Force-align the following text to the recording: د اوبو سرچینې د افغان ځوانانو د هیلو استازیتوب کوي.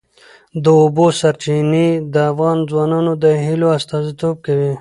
د 0.63 0.65
اوبو 0.81 1.05
سرچینې 1.19 1.87
د 2.13 2.15
افغان 2.31 2.57
ځوانانو 2.69 3.11
د 3.23 3.25
هیلو 3.43 3.67
استازیتوب 3.77 4.35
کوي. 4.45 4.73